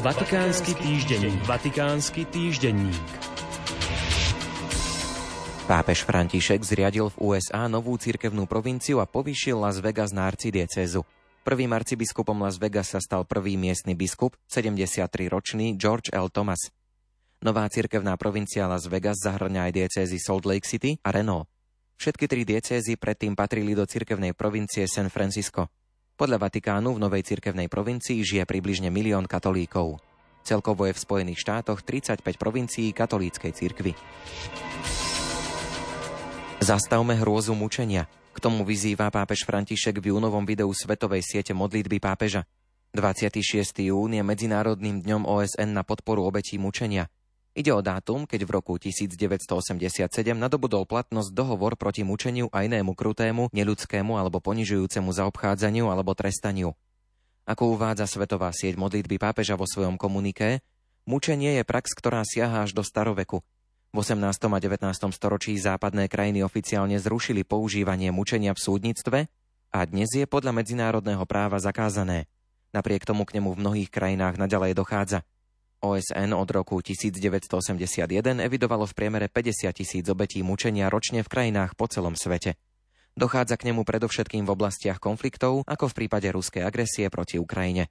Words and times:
Vatikánsky 0.00 0.72
týždenník. 0.80 1.44
Vatikánsky 1.44 2.24
týždenník. 2.24 2.96
Pápež 5.68 6.08
František 6.08 6.64
zriadil 6.64 7.12
v 7.12 7.16
USA 7.20 7.68
novú 7.68 8.00
cirkevnú 8.00 8.48
provinciu 8.48 9.04
a 9.04 9.04
povyšil 9.04 9.60
Las 9.60 9.76
Vegas 9.84 10.16
na 10.16 10.24
arcidiecezu. 10.24 11.04
Prvým 11.44 11.68
arcibiskupom 11.76 12.32
Las 12.40 12.56
Vegas 12.56 12.96
sa 12.96 13.00
stal 13.04 13.28
prvý 13.28 13.60
miestny 13.60 13.92
biskup, 13.92 14.40
73-ročný 14.48 15.76
George 15.76 16.08
L. 16.16 16.32
Thomas. 16.32 16.72
Nová 17.44 17.68
cirkevná 17.68 18.16
provincia 18.16 18.64
Las 18.64 18.88
Vegas 18.88 19.20
zahrňa 19.20 19.68
aj 19.68 19.84
diecézy 19.84 20.16
Salt 20.16 20.48
Lake 20.48 20.64
City 20.64 20.96
a 21.04 21.12
Reno. 21.12 21.44
Všetky 22.00 22.24
tri 22.24 22.48
diecézy 22.48 22.96
predtým 22.96 23.36
patrili 23.36 23.76
do 23.76 23.84
cirkevnej 23.84 24.32
provincie 24.32 24.88
San 24.88 25.12
Francisco. 25.12 25.68
Podľa 26.20 26.36
Vatikánu 26.36 27.00
v 27.00 27.00
novej 27.00 27.24
cirkevnej 27.24 27.72
provincii 27.72 28.20
žije 28.20 28.44
približne 28.44 28.92
milión 28.92 29.24
katolíkov. 29.24 30.04
Celkovo 30.44 30.84
je 30.84 30.92
v 30.92 31.00
Spojených 31.00 31.40
štátoch 31.40 31.80
35 31.80 32.20
provincií 32.36 32.92
katolíckej 32.92 33.48
cirkvy. 33.56 33.96
Zastavme 36.60 37.16
hrôzu 37.16 37.56
mučenia. 37.56 38.04
K 38.36 38.38
tomu 38.38 38.68
vyzýva 38.68 39.08
pápež 39.08 39.48
František 39.48 39.96
v 39.96 40.12
júnovom 40.12 40.44
videu 40.44 40.68
Svetovej 40.76 41.24
siete 41.24 41.56
modlitby 41.56 41.96
pápeža. 42.04 42.44
26. 42.92 43.80
jún 43.88 44.12
je 44.12 44.20
Medzinárodným 44.20 45.00
dňom 45.00 45.24
OSN 45.24 45.72
na 45.72 45.88
podporu 45.88 46.28
obetí 46.28 46.60
mučenia. 46.60 47.08
Ide 47.60 47.76
o 47.76 47.84
dátum, 47.84 48.24
keď 48.24 48.48
v 48.48 48.50
roku 48.56 48.80
1987 48.80 50.08
nadobudol 50.32 50.88
platnosť 50.88 51.28
dohovor 51.28 51.76
proti 51.76 52.00
mučeniu 52.00 52.48
a 52.48 52.64
inému 52.64 52.96
krutému, 52.96 53.52
neľudskému 53.52 54.16
alebo 54.16 54.40
ponižujúcemu 54.40 55.12
zaobchádzaniu 55.12 55.92
alebo 55.92 56.16
trestaniu. 56.16 56.72
Ako 57.44 57.76
uvádza 57.76 58.08
Svetová 58.08 58.48
sieť 58.56 58.80
modlitby 58.80 59.20
pápeža 59.20 59.60
vo 59.60 59.68
svojom 59.68 60.00
komuniké, 60.00 60.64
mučenie 61.04 61.60
je 61.60 61.68
prax, 61.68 61.92
ktorá 61.92 62.24
siaha 62.24 62.64
až 62.64 62.72
do 62.72 62.80
staroveku. 62.80 63.44
V 63.92 63.96
18. 64.08 64.24
a 64.24 64.56
19. 64.56 64.80
storočí 65.12 65.52
západné 65.60 66.08
krajiny 66.08 66.40
oficiálne 66.40 66.96
zrušili 66.96 67.44
používanie 67.44 68.08
mučenia 68.08 68.56
v 68.56 68.60
súdnictve 68.64 69.28
a 69.68 69.78
dnes 69.84 70.08
je 70.16 70.24
podľa 70.24 70.56
medzinárodného 70.64 71.28
práva 71.28 71.60
zakázané. 71.60 72.24
Napriek 72.72 73.04
tomu 73.04 73.28
k 73.28 73.36
nemu 73.36 73.52
v 73.52 73.60
mnohých 73.60 73.92
krajinách 73.92 74.40
nadalej 74.40 74.72
dochádza. 74.72 75.28
OSN 75.80 76.36
od 76.36 76.48
roku 76.52 76.84
1981 76.84 77.48
evidovalo 78.40 78.84
v 78.84 78.92
priemere 78.92 79.26
50 79.32 79.72
tisíc 79.72 80.04
obetí 80.12 80.44
mučenia 80.44 80.92
ročne 80.92 81.24
v 81.24 81.32
krajinách 81.32 81.72
po 81.76 81.88
celom 81.88 82.12
svete. 82.14 82.60
Dochádza 83.16 83.56
k 83.56 83.72
nemu 83.72 83.82
predovšetkým 83.82 84.44
v 84.44 84.52
oblastiach 84.54 85.00
konfliktov, 85.02 85.64
ako 85.66 85.90
v 85.90 85.96
prípade 86.04 86.28
ruskej 86.30 86.62
agresie 86.62 87.08
proti 87.08 87.40
Ukrajine. 87.40 87.88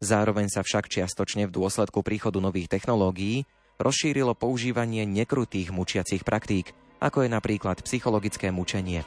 Zároveň 0.00 0.48
sa 0.48 0.64
však 0.64 0.88
čiastočne 0.88 1.48
v 1.48 1.52
dôsledku 1.52 2.00
príchodu 2.00 2.40
nových 2.40 2.72
technológií 2.72 3.44
rozšírilo 3.80 4.36
používanie 4.36 5.04
nekrutých 5.08 5.72
mučiacich 5.72 6.24
praktík, 6.24 6.72
ako 7.00 7.24
je 7.24 7.28
napríklad 7.32 7.80
psychologické 7.84 8.52
mučenie. 8.52 9.04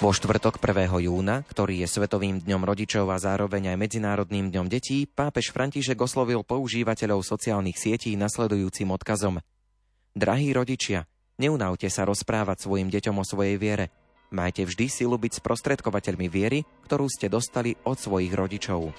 Vo 0.00 0.16
štvrtok 0.16 0.56
1. 0.64 0.96
júna, 1.12 1.44
ktorý 1.44 1.84
je 1.84 1.88
Svetovým 1.92 2.40
dňom 2.40 2.64
rodičov 2.64 3.12
a 3.12 3.20
zároveň 3.20 3.76
aj 3.76 3.84
Medzinárodným 3.84 4.48
dňom 4.48 4.64
detí, 4.64 5.04
pápež 5.04 5.52
František 5.52 6.00
oslovil 6.00 6.40
používateľov 6.40 7.20
sociálnych 7.20 7.76
sietí 7.76 8.16
nasledujúcim 8.16 8.88
odkazom. 8.96 9.44
Drahí 10.16 10.56
rodičia, 10.56 11.04
neunávte 11.36 11.92
sa 11.92 12.08
rozprávať 12.08 12.64
svojim 12.64 12.88
deťom 12.88 13.12
o 13.20 13.28
svojej 13.28 13.60
viere. 13.60 13.92
Majte 14.32 14.64
vždy 14.64 14.88
silu 14.88 15.20
byť 15.20 15.36
sprostredkovateľmi 15.36 16.32
viery, 16.32 16.64
ktorú 16.88 17.04
ste 17.04 17.28
dostali 17.28 17.76
od 17.84 18.00
svojich 18.00 18.32
rodičov. 18.32 18.96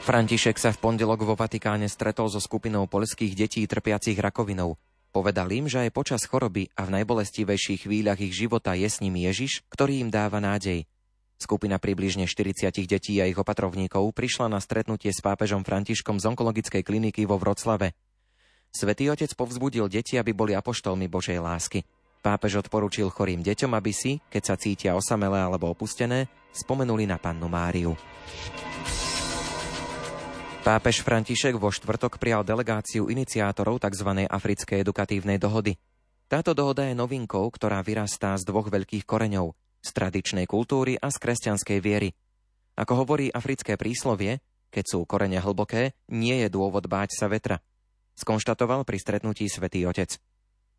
František 0.00 0.56
sa 0.56 0.72
v 0.72 0.80
pondelok 0.80 1.28
vo 1.28 1.36
Vatikáne 1.36 1.92
stretol 1.92 2.32
so 2.32 2.40
skupinou 2.40 2.88
poľských 2.88 3.36
detí 3.36 3.60
trpiacich 3.68 4.16
rakovinou. 4.16 4.80
Povedal 5.10 5.50
im, 5.50 5.66
že 5.66 5.82
aj 5.82 5.90
počas 5.90 6.22
choroby 6.22 6.70
a 6.78 6.86
v 6.86 7.02
najbolestivejších 7.02 7.90
chvíľach 7.90 8.22
ich 8.22 8.30
života 8.30 8.78
je 8.78 8.86
s 8.86 9.02
nimi 9.02 9.26
Ježiš, 9.26 9.66
ktorý 9.66 10.06
im 10.06 10.10
dáva 10.10 10.38
nádej. 10.38 10.86
Skupina 11.34 11.82
približne 11.82 12.30
40 12.30 12.70
detí 12.86 13.18
a 13.18 13.26
ich 13.26 13.34
opatrovníkov 13.34 14.06
prišla 14.14 14.46
na 14.46 14.62
stretnutie 14.62 15.10
s 15.10 15.18
pápežom 15.18 15.66
Františkom 15.66 16.22
z 16.22 16.30
onkologickej 16.30 16.86
kliniky 16.86 17.26
vo 17.26 17.42
Vroclave. 17.42 17.96
Svetý 18.70 19.10
otec 19.10 19.34
povzbudil 19.34 19.90
deti, 19.90 20.14
aby 20.14 20.30
boli 20.30 20.54
apoštolmi 20.54 21.10
Božej 21.10 21.42
lásky. 21.42 21.82
Pápež 22.22 22.62
odporučil 22.62 23.10
chorým 23.10 23.42
deťom, 23.42 23.72
aby 23.74 23.90
si, 23.90 24.22
keď 24.30 24.42
sa 24.46 24.54
cítia 24.54 24.94
osamelé 24.94 25.42
alebo 25.42 25.72
opustené, 25.72 26.30
spomenuli 26.54 27.08
na 27.08 27.18
pannu 27.18 27.50
Máriu. 27.50 27.98
Pápež 30.60 31.00
František 31.00 31.56
vo 31.56 31.72
štvrtok 31.72 32.20
prijal 32.20 32.44
delegáciu 32.44 33.08
iniciátorov 33.08 33.80
tzv. 33.80 34.28
Africkej 34.28 34.84
edukatívnej 34.84 35.40
dohody. 35.40 35.80
Táto 36.28 36.52
dohoda 36.52 36.84
je 36.84 36.92
novinkou, 36.92 37.48
ktorá 37.48 37.80
vyrastá 37.80 38.36
z 38.36 38.44
dvoch 38.44 38.68
veľkých 38.68 39.08
koreňov, 39.08 39.56
z 39.80 39.88
tradičnej 39.88 40.44
kultúry 40.44 41.00
a 41.00 41.08
z 41.08 41.16
kresťanskej 41.16 41.78
viery. 41.80 42.12
Ako 42.76 42.92
hovorí 42.92 43.32
africké 43.32 43.80
príslovie, 43.80 44.44
keď 44.68 44.84
sú 44.84 45.08
korene 45.08 45.40
hlboké, 45.40 45.96
nie 46.12 46.44
je 46.44 46.52
dôvod 46.52 46.84
báť 46.92 47.16
sa 47.16 47.32
vetra. 47.32 47.64
Skonštatoval 48.20 48.84
pri 48.84 49.00
stretnutí 49.00 49.48
svätý 49.48 49.88
Otec. 49.88 50.20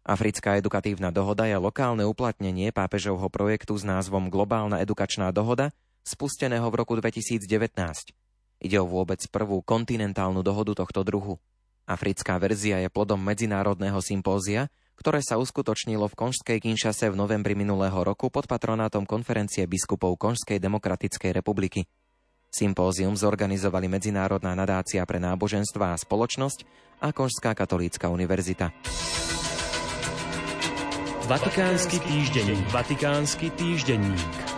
Africká 0.05 0.61
edukatívna 0.61 1.09
dohoda 1.09 1.49
je 1.49 1.57
lokálne 1.57 2.05
uplatnenie 2.05 2.69
pápežovho 2.69 3.33
projektu 3.33 3.73
s 3.73 3.81
názvom 3.81 4.29
Globálna 4.29 4.77
edukačná 4.77 5.33
dohoda, 5.33 5.73
spusteného 6.05 6.69
v 6.69 6.75
roku 6.85 6.93
2019. 7.01 7.41
Ide 8.61 8.77
o 8.77 8.85
vôbec 8.85 9.17
prvú 9.33 9.65
kontinentálnu 9.65 10.45
dohodu 10.45 10.77
tohto 10.77 11.01
druhu. 11.01 11.41
Africká 11.89 12.37
verzia 12.37 12.77
je 12.77 12.93
plodom 12.93 13.17
medzinárodného 13.17 13.97
sympózia, 14.05 14.69
ktoré 15.01 15.25
sa 15.25 15.41
uskutočnilo 15.41 16.05
v 16.05 16.13
Konžskej 16.13 16.61
Kinšase 16.61 17.09
v 17.09 17.17
novembri 17.17 17.57
minulého 17.57 17.97
roku 18.05 18.29
pod 18.29 18.45
patronátom 18.45 19.09
konferencie 19.09 19.65
biskupov 19.65 20.13
Konžskej 20.21 20.61
demokratickej 20.61 21.33
republiky. 21.33 21.89
Sympózium 22.53 23.17
zorganizovali 23.17 23.89
Medzinárodná 23.89 24.53
nadácia 24.53 25.01
pre 25.09 25.17
náboženstva 25.17 25.95
a 25.95 25.97
spoločnosť 25.97 26.59
a 27.01 27.09
Konžská 27.09 27.57
katolícka 27.57 28.13
univerzita. 28.13 28.69
Vatikánsky 31.25 31.97
týždenník. 32.03 32.65
Vatikánsky 32.69 33.47
týždenník. 33.55 34.50